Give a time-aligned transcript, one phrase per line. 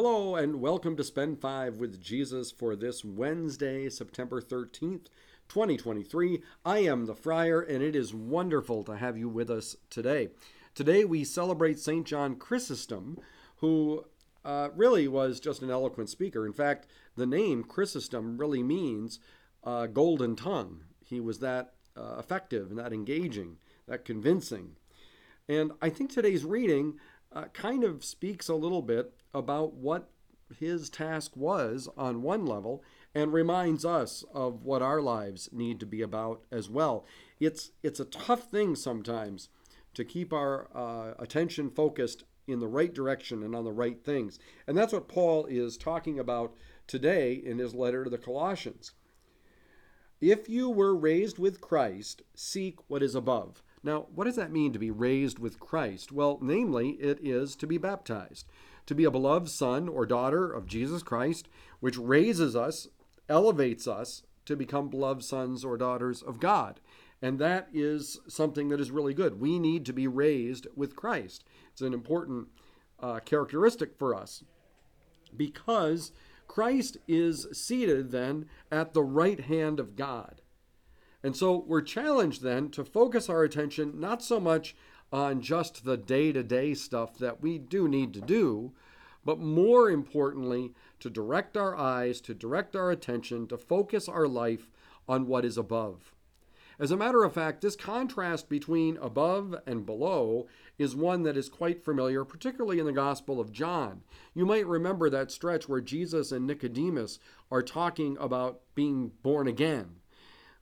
[0.00, 5.06] Hello, and welcome to Spend Five with Jesus for this Wednesday, September 13th,
[5.48, 6.40] 2023.
[6.64, 10.28] I am the Friar, and it is wonderful to have you with us today.
[10.72, 12.06] Today we celebrate St.
[12.06, 13.18] John Chrysostom,
[13.56, 14.04] who
[14.44, 16.46] uh, really was just an eloquent speaker.
[16.46, 16.86] In fact,
[17.16, 19.18] the name Chrysostom really means
[19.64, 20.84] uh, golden tongue.
[21.04, 23.56] He was that uh, effective and that engaging,
[23.88, 24.76] that convincing.
[25.48, 27.00] And I think today's reading
[27.32, 30.10] uh, kind of speaks a little bit about what
[30.58, 32.82] his task was on one level
[33.14, 37.04] and reminds us of what our lives need to be about as well.
[37.38, 39.48] It's it's a tough thing sometimes
[39.94, 44.38] to keep our uh, attention focused in the right direction and on the right things.
[44.66, 46.54] And that's what Paul is talking about
[46.86, 48.92] today in his letter to the Colossians.
[50.20, 53.62] If you were raised with Christ, seek what is above.
[53.88, 56.12] Now, what does that mean to be raised with Christ?
[56.12, 58.46] Well, namely, it is to be baptized,
[58.84, 61.48] to be a beloved son or daughter of Jesus Christ,
[61.80, 62.88] which raises us,
[63.30, 66.80] elevates us to become beloved sons or daughters of God.
[67.22, 69.40] And that is something that is really good.
[69.40, 71.42] We need to be raised with Christ.
[71.72, 72.48] It's an important
[73.00, 74.44] uh, characteristic for us
[75.34, 76.12] because
[76.46, 80.42] Christ is seated then at the right hand of God.
[81.22, 84.76] And so we're challenged then to focus our attention not so much
[85.12, 88.72] on just the day to day stuff that we do need to do,
[89.24, 94.70] but more importantly, to direct our eyes, to direct our attention, to focus our life
[95.08, 96.14] on what is above.
[96.78, 100.46] As a matter of fact, this contrast between above and below
[100.78, 104.02] is one that is quite familiar, particularly in the Gospel of John.
[104.32, 107.18] You might remember that stretch where Jesus and Nicodemus
[107.50, 109.96] are talking about being born again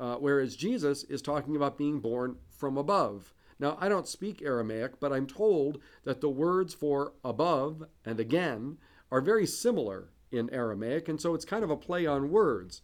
[0.00, 3.34] uh, whereas Jesus is talking about being born from above.
[3.58, 8.78] Now, I don't speak Aramaic, but I'm told that the words for above and again
[9.12, 12.80] are very similar in Aramaic, and so it's kind of a play on words.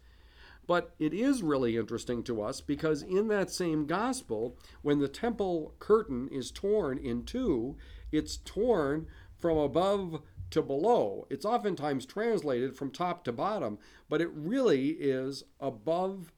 [0.67, 5.74] But it is really interesting to us because in that same gospel, when the temple
[5.79, 7.77] curtain is torn in two,
[8.12, 9.07] it's torn
[9.39, 11.27] from above to below.
[11.30, 16.33] It's oftentimes translated from top to bottom, but it really is above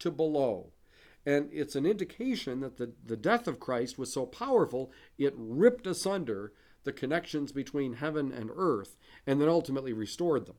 [0.00, 0.72] to below.
[1.26, 5.86] And it's an indication that the, the death of Christ was so powerful, it ripped
[5.86, 6.52] asunder
[6.84, 8.96] the connections between heaven and earth
[9.26, 10.56] and then ultimately restored them.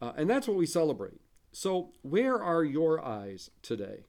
[0.00, 1.20] Uh, and that's what we celebrate.
[1.52, 4.04] So, where are your eyes today?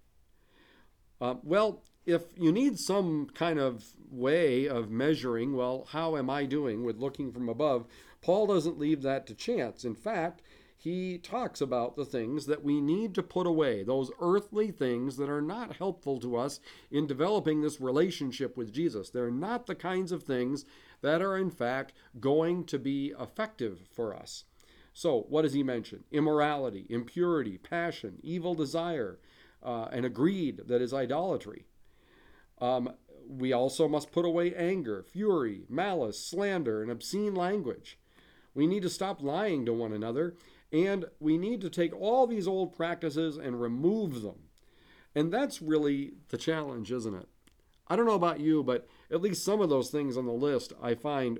[1.22, 6.46] Uh, well, if you need some kind of way of measuring, well, how am I
[6.46, 7.86] doing with looking from above?
[8.22, 9.86] Paul doesn't leave that to chance.
[9.86, 10.42] In fact,
[10.84, 15.30] he talks about the things that we need to put away, those earthly things that
[15.30, 16.60] are not helpful to us
[16.92, 19.10] in developing this relationship with Jesus.
[19.10, 20.66] They're not the kinds of things
[21.00, 24.44] that are, in fact, going to be effective for us.
[24.92, 26.04] So, what does he mention?
[26.12, 29.20] Immorality, impurity, passion, evil desire,
[29.64, 31.64] uh, and a greed that is idolatry.
[32.60, 32.92] Um,
[33.26, 37.98] we also must put away anger, fury, malice, slander, and obscene language.
[38.54, 40.36] We need to stop lying to one another
[40.74, 44.50] and we need to take all these old practices and remove them.
[45.16, 47.28] And that's really the challenge, isn't it?
[47.88, 50.74] I don't know about you, but at least some of those things on the list
[50.82, 51.40] I find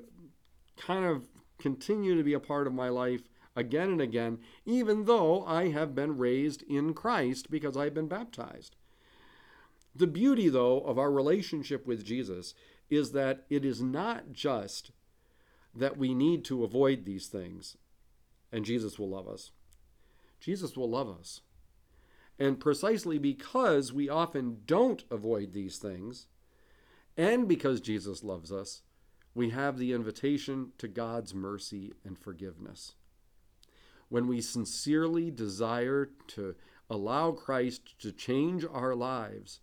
[0.78, 3.24] kind of continue to be a part of my life
[3.56, 8.76] again and again, even though I have been raised in Christ because I've been baptized.
[9.96, 12.54] The beauty, though, of our relationship with Jesus
[12.90, 14.92] is that it is not just
[15.76, 17.78] that we need to avoid these things
[18.54, 19.52] and Jesus will love us.
[20.40, 21.42] Jesus will love us.
[22.40, 26.28] And precisely because we often don't avoid these things,
[27.18, 28.84] and because Jesus loves us,
[29.36, 32.94] we have the invitation to God's mercy and forgiveness.
[34.10, 36.56] When we sincerely desire to
[36.90, 39.60] allow Christ to change our lives,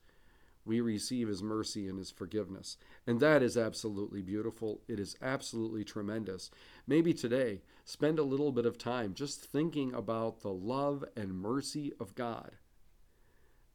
[0.64, 2.76] we receive his mercy and his forgiveness.
[3.06, 4.82] And that is absolutely beautiful.
[4.88, 6.50] It is absolutely tremendous.
[6.86, 11.92] Maybe today, spend a little bit of time just thinking about the love and mercy
[11.98, 12.52] of God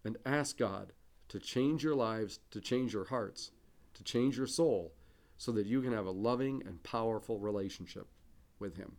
[0.03, 0.93] and ask God
[1.29, 3.51] to change your lives, to change your hearts,
[3.95, 4.93] to change your soul,
[5.37, 8.07] so that you can have a loving and powerful relationship
[8.59, 8.93] with him.